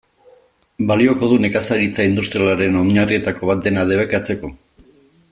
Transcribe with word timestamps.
Balioko 0.91 1.27
du 1.33 1.37
nekazaritza 1.43 2.07
industrialaren 2.11 2.79
oinarrietako 2.81 3.51
bat 3.53 3.61
dena 3.67 3.83
debekatzeko? 3.93 4.51